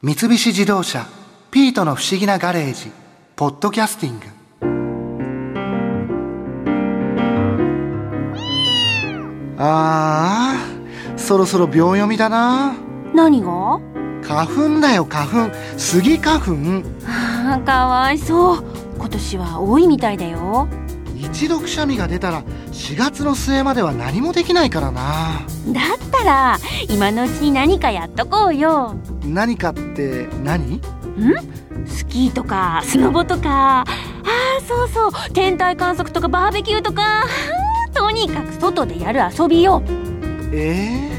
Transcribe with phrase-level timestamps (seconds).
[0.00, 1.08] 三菱自動車
[1.50, 2.92] 「ピートの不思議なガレージ」
[3.34, 4.26] 「ポッドキャスティング」
[9.58, 12.74] あーそろそろ秒読みだな。
[13.12, 13.80] 何が？
[14.22, 15.54] 花粉だよ花粉。
[15.76, 16.52] スギ花粉。
[17.04, 18.64] あーかわいそう。
[18.98, 20.68] 今年は多いみたいだよ
[21.18, 22.42] 一度くしゃみが出たら
[22.72, 25.40] 4月の末までは何もできないからな。
[25.72, 26.58] だったら
[26.88, 28.94] 今のうちに何かやっとこうよ。
[29.24, 30.76] 何かって何？
[30.76, 30.80] ん？
[31.86, 33.80] スキーとかスノボとか。
[33.80, 35.32] あーそうそう。
[35.32, 37.24] 天体観測とかバーベキューとか。
[37.94, 39.82] とにかく外でやる遊びよ。
[40.52, 41.10] え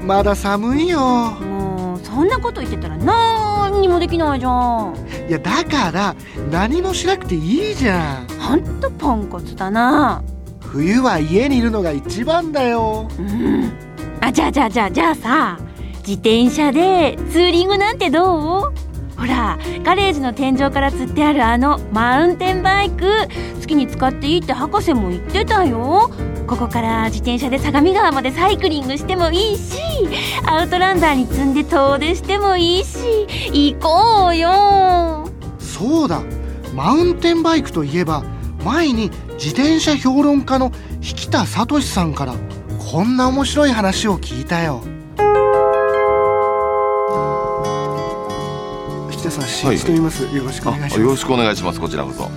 [0.00, 0.98] ー、まだ寒いよ。
[0.98, 4.94] もうそんなこと言ってたらなんにもできないじゃん。
[5.28, 6.14] いやだから
[6.50, 10.22] 何もしなくていいじゃんほんとポンコツだな。
[10.60, 13.08] 冬は家にいるのが一番だよ。
[13.18, 13.72] うん。
[14.20, 15.58] あじゃあじゃあじゃあじゃあさ
[15.98, 18.72] 自転車でツーリングなんてどう？
[19.16, 23.06] ほらガレージの天井から吊ってあるあのマウンテンバイク。
[23.60, 26.10] 好きに使っていいって博士も言ってたよ。
[26.46, 29.80] ここから自転車で相模川までサイクリングしてもいいし
[30.44, 35.26] アウトランダーに積んで遠出してもいいし行こうよ。
[35.58, 36.22] そうだ
[36.74, 38.24] マウンテンバイクといえば
[38.64, 42.34] 前に自転車評論家の引田聡さんから
[42.90, 44.82] こんな面白い話を聞いたよ。
[49.12, 50.96] 引田さん新一と言います、よろしくお願いします。
[50.96, 51.80] あよろしくお願いします。
[51.80, 52.24] こちらこそ。
[52.24, 52.28] あ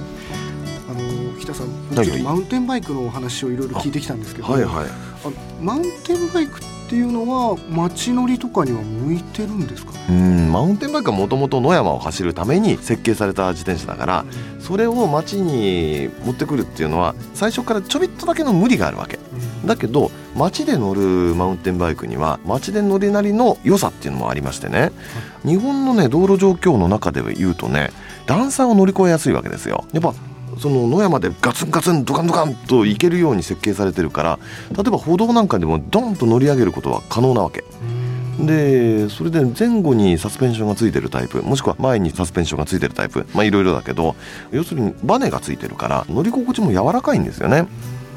[0.93, 1.01] の
[1.39, 1.69] 引田さん
[2.23, 4.85] マウンテンバイクのお話をいろいろ聞いてきたんですけど、はいはい。
[5.25, 9.91] あのマウンテンバイクっていうのは街乗りとかには向いてるんですか？
[10.09, 14.25] うんマウンテンバイクはもともと野山を走るために設計された自転車だから
[14.59, 19.19] それを街に持ってくるっていうのは最初からちょびっとだけの無理があるわけ。
[19.65, 21.01] だけど街で乗る
[21.35, 24.91] マウンテンバイクには街で乗りなりの良さっていうのもありましてね。
[25.43, 27.91] 日本のね道路状況の中で言うとね
[28.25, 29.85] 段差を乗り越えやすいわけですよ。
[29.93, 30.13] やっぱ
[30.59, 34.39] その野山でガツンガツンドカンドカンと行けるように設計されてるから
[34.71, 37.63] 例えば歩道なんかでもドンと乗り上げることは可能なわけ。
[38.39, 43.25] でそれで前後にサスペンションがついてるタイプもしくは前にサスペンションがついてるタイプ。
[43.33, 44.15] まあいろいろだけど
[44.51, 47.67] 要するにバネがついてるから乗り心地も柔らかいんですよね。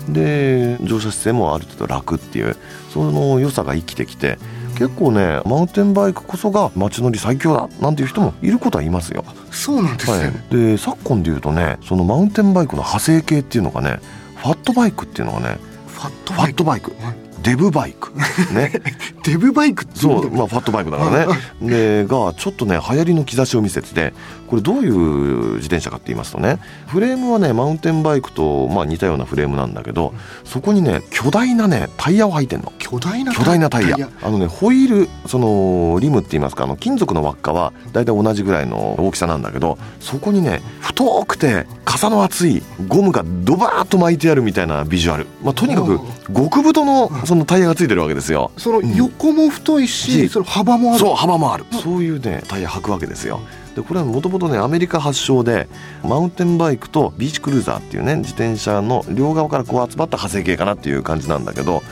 [0.09, 2.57] で乗車姿勢もある程度楽っていう
[2.93, 4.39] その良さが生きてきて
[4.81, 9.27] 結構ねマウンテンバイクこそが街乗り最強だなんていう人もいることはいますよ。
[9.51, 14.01] そうなんですね、はい、で昨今でいうとねそのマウンテンバイクの派生系っていうのがね
[14.37, 16.93] ファットバイクっていうのがねファットファットバイク。
[16.93, 18.13] はいデブバイク。
[18.53, 18.73] ね。
[19.25, 21.35] デブバイクっていそうまあ、ファットバイクだからね。
[21.61, 24.13] でがちょっとね流行りの兆しを見せてて
[24.47, 26.59] これどういう自転車かって言いますとね
[26.89, 30.13] フレームはねマウンテンバイクと、まあ、似たようなフレームなんだけど
[30.45, 32.73] そこにね巨大なねタイヤを履いてんの。
[32.79, 33.97] 巨大な巨大なタイヤ。
[34.23, 45.99] あのねホイールそのリムって言いますかあの金属の輪っかは大体同じぐらいの大きさなんだけどそこにね太くて傘の厚いゴムがドバーッと巻いてあるみたいなビジュアル、まあ、とにかく
[46.33, 48.53] 極太のそのタイヤがついてるわけですよ。
[48.57, 53.41] その横も太いし、うんその幅もあるそう幅もあるそういうねタイヤ履くわけですよ
[53.75, 55.67] でこれはもともとねアメリカ発祥で
[56.05, 61.83] マウンテンバイクとビーチクルーザーっていうね自転車の両側からこう集まった派生系かなっていう感じなんだけど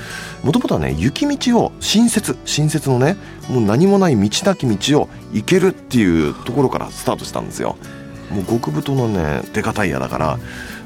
[0.44, 3.16] もともとはね雪道を新設新設のね
[3.48, 7.76] もう何もない道なき道を行けるっていうところからスタートしたんですよ
[8.31, 10.39] もう極太のねデカタイヤだから。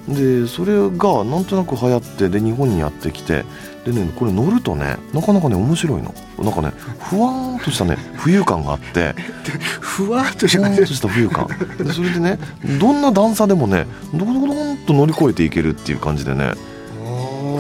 [0.09, 3.45] でそれがなんとなく流行ってで日本にやってきて
[3.85, 6.13] でねこれ乗るとねなかなかね面白いの。
[6.41, 9.15] なんかねふわーんとしたね浮遊感があって。
[9.81, 10.61] ふわーんとし
[11.01, 11.47] た浮遊感。
[11.79, 12.39] でそれでね
[12.81, 16.55] どんな段差でもねドコドコドコンと乗り越えていけるっていう感じでね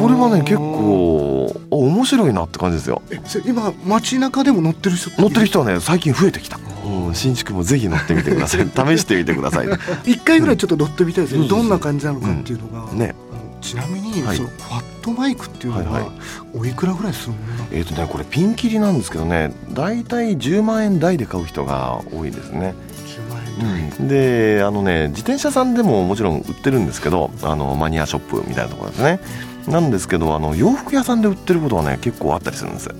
[0.00, 3.02] これはね結構あ面白いなって感じですよ。
[3.46, 8.66] 今街中でも乗ってる人乗ってる人はね最近増えてきた、うん、新築もぜひ乗ってみてください。
[8.96, 9.68] 試してみてください。
[10.04, 11.48] 一回ぐらいちょっと乗ってみたいですね、うん。
[11.48, 13.14] どんな感じなのかっていうのが、ね。
[13.32, 14.36] あのちなみに、はい。
[14.36, 16.12] そのファットバイクっていうのは、はいはい。
[16.54, 19.52] おいくらぐらいするものえーとねこれピンキリなんですけどね。
[19.72, 22.74] 大体10万円台で買う人が多いですね。
[23.06, 23.38] 10万
[23.78, 29.20] 円うん、であのね自転車さんでももちろん売ってるんですけどあのマニアショップみたいなところですね。
[29.68, 32.90] なんですけどあの洋服屋さんで売ってることはね結構あったりするんです。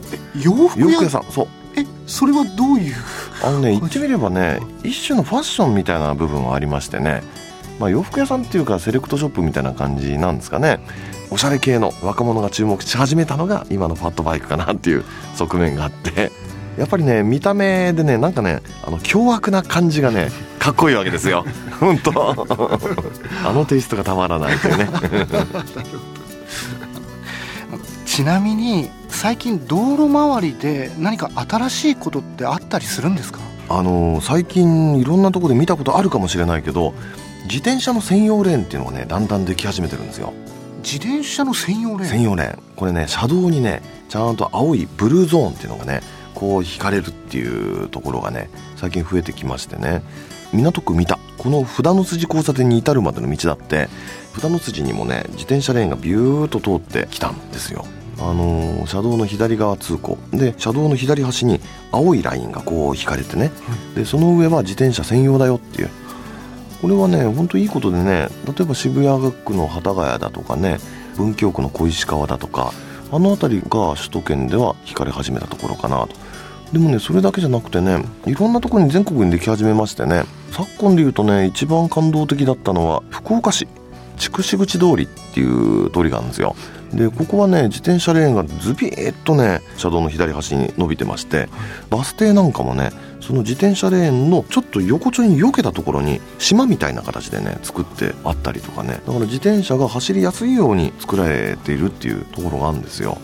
[0.40, 1.24] 洋服洋屋服屋さん。
[1.24, 1.48] そう。
[1.76, 2.94] えそれはどういう
[3.42, 7.22] あのね言ってみればね一種のファッションみたいな部分はありましてね、
[7.78, 10.80] まあ、洋服屋さんっていうかセレクトショップみたいな感じなんですかね。
[11.30, 15.04] おしゃれ系の若者が注目し始めたのが今のファットバイクかなっていう
[15.34, 16.30] 側面があって。
[16.78, 21.44] やっぱりね見た目でねなんかねあの凶悪な感じがねかっこいいわけですよ。
[21.80, 22.46] 本当。
[23.44, 24.88] あのテイストがたまらないというね。
[28.06, 28.90] ちなみに
[29.22, 33.38] 最近道路周りで何か新しいことってあったりするんですか？
[33.68, 36.92] あの最近いろんなところで見たことあるかもしれないけど
[37.44, 40.32] 自転車の専用レーンっていうのがねだんだんでき始めてるんですよ。
[40.82, 42.10] 自転車の専用レーン？
[42.10, 42.62] 専用レーン。
[42.74, 46.00] これね車道にねちゃんと青いブルーゾーンっていうのがね
[46.34, 50.02] こう引かれるっていうところがね最近増えてきましてね。
[50.52, 51.20] 港区三田。
[51.38, 53.88] この札の筋交差点に至るまでの道だって
[54.34, 57.84] 札の筋にもね自転車レーンがビューッと通ってきたんですよ
[58.30, 60.18] あのー車道の左側通行。
[60.32, 61.60] で車道の左端に
[61.92, 63.50] 青いラインがこう引かれてね、
[63.94, 65.90] でその上は自転車専用だよっていう。
[66.80, 70.78] これはねほんといいことでね例えば渋谷区の幡ヶ谷だとかね
[71.16, 72.72] 文京区の小石川だとか
[73.12, 76.16] あの辺りが首都圏では引かれ始めたところかなと。
[76.72, 83.68] でもねそれだけじゃなくてねいろんなところに全国にでき始めましてね昨今で言うとね一番感動的だったのは福岡市
[84.22, 86.54] 筑紫口通りっていう通りがあるんですよ。
[86.94, 91.48] でここはね自転車レーンがズビーッとね車道の左端に伸びてまして
[91.88, 92.90] バス停なんかもね
[93.20, 99.00] その自転車レーンのちょっと横丁に避けたところに島みたいな形でね作ってあったりとかね。
[99.06, 103.18] だから自転車が走りやすいように作られているっていうところがあるんですよ。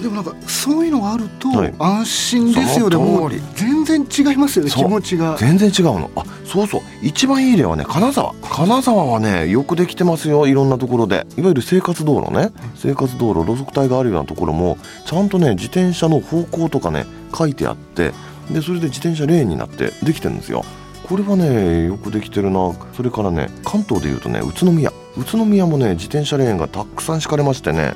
[0.00, 1.74] でもなんかそういうのがあるとはい。
[1.78, 2.88] 安心ですよ。
[2.88, 5.36] でそのも全然違いますよね気持ちが。
[5.38, 6.10] 全然違うの。
[6.16, 6.80] あそうそう。
[7.02, 8.34] 一番いい例はね金沢。
[8.42, 11.26] 金沢はねよくできてますよいろんなところで。
[11.36, 12.50] いわゆる生活道路ね。
[12.74, 18.12] 生活道路路側帯があるようなところもちゃんとね自転車の方向とかね書いてあって
[18.50, 20.64] でそれで自転車レーンになってできてるんですよ
[21.08, 22.72] これはねよくできてるな。
[22.94, 24.92] それからね関東でいうとね宇都宮。
[25.16, 27.94] 宇都宮もね自転車レーンがたくさん敷かれましてね。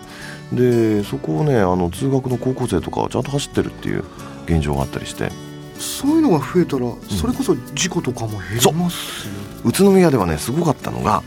[0.53, 4.05] でそこをねあの通学の高校生とかはちゃんと走ってるっていう
[4.47, 5.31] 現状があったりして。
[5.79, 6.87] そういうのが増えたら
[7.21, 11.23] それこそ事故とかも減りますよ宇都宮ではねすごかったのが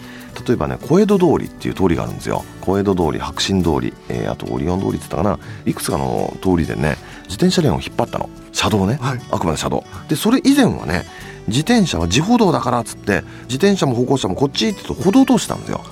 [0.47, 2.43] 例えばね小江戸通りっていう通りがあるんですよ。
[2.61, 5.37] 小江戸通り白新通り、えーあとオリオン通りって言ったかな。
[5.65, 8.27] いくつかの通りでね自転車レーンを引っ張ったの。
[8.51, 9.21] 車道ね、はい。
[9.29, 9.83] あくまで車道。
[10.07, 11.03] でそれ以前はね
[11.49, 15.83] 自転車は自歩道だからっつって自転車も歩行者もこっちって言うと歩道を通してたんですよ。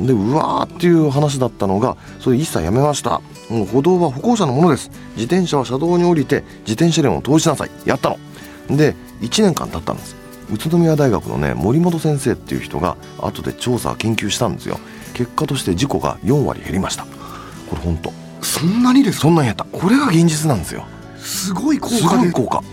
[0.00, 3.20] でうわーっていう話だったのがそれ一切やめました。
[3.50, 4.90] もう歩道は歩行者のものです。
[5.16, 7.70] 自転車は車道に降りて自転車レーンを通しなさい。
[7.84, 8.16] やった
[8.68, 8.76] の。
[8.76, 10.16] で1年間経ったんです。
[10.52, 14.78] 宇都宮大学のね森本先生っていう人が後で調査研究したんですよ。
[15.14, 17.04] 結果として事故が4割減りました。
[17.68, 18.12] これ本当。
[18.42, 19.22] そんなにですか？
[19.22, 19.64] そんなに減った。
[19.64, 20.86] これが現実なんですよ。
[21.18, 22.22] すごい効す果で。
[22.22, 22.64] ごい効果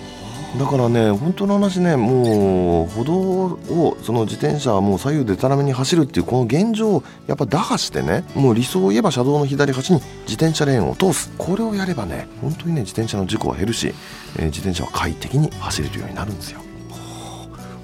[0.58, 13.94] だからね本当の話ねもう歩道をその自転車はもう左右でたらめに走るっていうこの現状をやっぱ打破してねもう理想を言えば車道の左端に自転車レーンを通すこれをやればね本当にね自転車の事故は減るし、
[14.38, 16.62] えー自転車は快適に走れるようになるんですよ。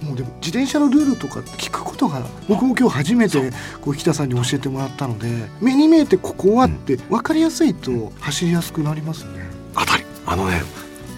[0.02, 5.30] もうでも自転車のルールとか聞くことが僕も今日初めてこう北さんに教えてもらったので
[5.62, 9.46] 目に見えてここはって分かりやすいと走りやすくなりますね。
[9.76, 10.04] 当たり。
[10.26, 10.62] あのね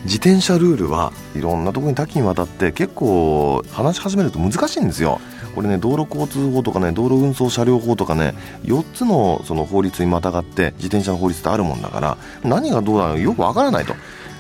[0.06, 5.20] 自転車ルールはいろんなところに多岐にわたって結構話し始めると難しいんですよ。
[5.56, 13.96] これね道路交通法とかね道路運送車両法とかね4つのその法律にまたがって自転車の法律ってあるもんだから何がどうなのよくわからないと。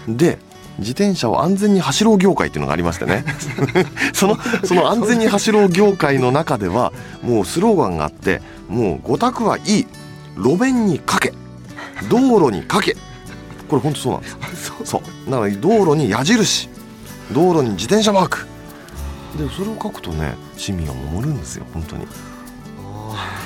[0.07, 0.37] で
[0.77, 3.23] 自転車を安全に走ろう業界っていうのがありましてね
[4.13, 6.91] そのその安全に走ろう業界の中では
[7.23, 9.87] もうスローガンがあってもう5択はいい
[10.35, 11.33] 路面にかけ
[12.09, 12.97] 道路にかけ
[13.67, 14.71] これ本当そうなんです。
[14.83, 15.31] そう。
[15.31, 16.69] だから道路に矢印。
[17.33, 18.45] 道路に自転車マーク。
[19.37, 22.05] でそれを書くとね市民は守るんですよ本当に。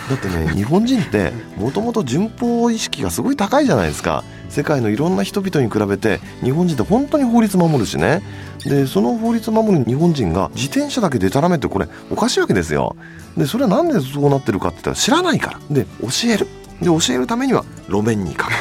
[0.10, 4.24] だってね 日本人ってもともと順法意識がすごい高いじゃないですか。
[4.50, 8.22] 世界のいろんな人々に比べて日本人って本当に法律守るしね。
[8.66, 12.96] でその法律守る日本人が自転車だけでたらめってこれおかしいわけですよ。
[13.38, 15.60] でそれはなんでそうなってるかって言ったら知らないから。
[15.70, 16.48] で教える。
[16.82, 18.52] で教えるためには路面に書く。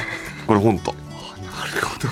[0.47, 0.92] これ本当。
[0.92, 1.07] な
[1.75, 2.08] るほど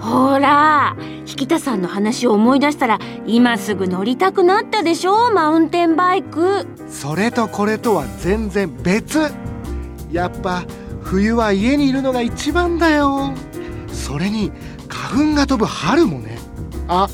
[0.00, 5.30] ほら引田さんの話を思い出したら今すぐ乗りたくなったでしょ？
[5.30, 6.66] マウンテンバイク。
[6.88, 9.30] それとこれとは全然別。
[10.10, 10.64] やっぱ
[11.02, 13.34] 冬は家にいるのが一番だよ。
[13.92, 14.50] それに
[14.88, 16.38] 花粉が飛ぶ春もね。
[16.88, 17.06] あ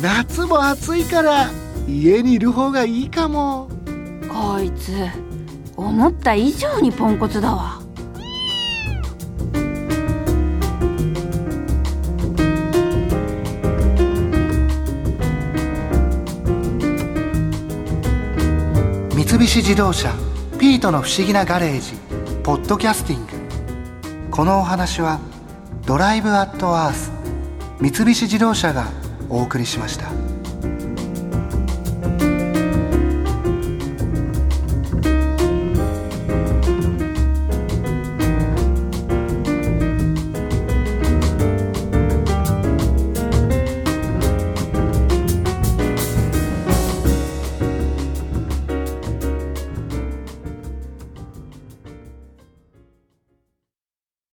[0.00, 1.50] 夏も暑いから
[1.86, 3.68] 家にいる方がいいかも。
[4.28, 4.92] こいつ
[5.76, 7.80] 思った以上にポンコツだわ
[19.14, 20.12] 三菱自動車
[20.58, 21.94] 「ピートの不思議なガレージ」
[22.44, 23.32] ポッドキャスティング
[24.30, 25.20] このお話は
[25.86, 27.12] 「ドライブ・アット・アース」
[27.80, 28.86] 三菱自動車が
[29.28, 30.21] お送りしました。